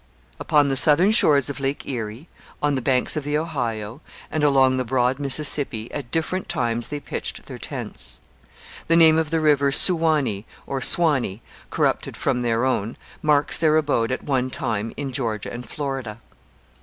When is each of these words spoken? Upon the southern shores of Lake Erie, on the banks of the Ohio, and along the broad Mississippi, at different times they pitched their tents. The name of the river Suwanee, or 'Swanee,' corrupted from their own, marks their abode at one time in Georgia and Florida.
Upon 0.39 0.67
the 0.69 0.75
southern 0.75 1.11
shores 1.11 1.47
of 1.47 1.59
Lake 1.59 1.87
Erie, 1.87 2.27
on 2.59 2.73
the 2.73 2.81
banks 2.81 3.15
of 3.15 3.23
the 3.23 3.37
Ohio, 3.37 4.01
and 4.31 4.43
along 4.43 4.77
the 4.77 4.83
broad 4.83 5.19
Mississippi, 5.19 5.91
at 5.91 6.09
different 6.09 6.49
times 6.49 6.87
they 6.87 6.99
pitched 6.99 7.45
their 7.45 7.59
tents. 7.59 8.19
The 8.87 8.95
name 8.95 9.19
of 9.19 9.29
the 9.29 9.39
river 9.39 9.71
Suwanee, 9.71 10.45
or 10.65 10.81
'Swanee,' 10.81 11.43
corrupted 11.69 12.17
from 12.17 12.41
their 12.41 12.65
own, 12.65 12.97
marks 13.21 13.59
their 13.59 13.77
abode 13.77 14.11
at 14.11 14.23
one 14.23 14.49
time 14.49 14.91
in 14.97 15.13
Georgia 15.13 15.53
and 15.53 15.69
Florida. 15.69 16.19